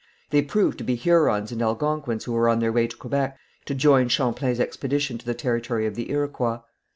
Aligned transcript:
They 0.31 0.41
proved 0.41 0.79
to 0.79 0.83
be 0.83 0.95
Hurons 0.95 1.51
and 1.51 1.61
Algonquins 1.61 2.23
who 2.23 2.31
were 2.31 2.49
on 2.49 2.57
their 2.57 2.71
way 2.71 2.87
to 2.87 2.97
Quebec 2.97 3.37
to 3.65 3.75
join 3.75 4.07
Champlain's 4.09 4.59
expedition 4.59 5.19
to 5.19 5.25
the 5.27 5.35
territory 5.35 5.85
of 5.85 5.93
the 5.93 6.09
Iroquois. 6.09 6.61